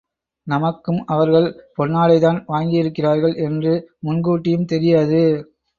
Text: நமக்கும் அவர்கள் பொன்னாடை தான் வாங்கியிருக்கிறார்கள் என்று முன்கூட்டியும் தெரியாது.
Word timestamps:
நமக்கும் 0.47 1.01
அவர்கள் 1.05 1.47
பொன்னாடை 1.77 2.17
தான் 2.19 2.39
வாங்கியிருக்கிறார்கள் 2.47 3.35
என்று 3.39 3.73
முன்கூட்டியும் 4.03 4.65
தெரியாது. 4.65 5.23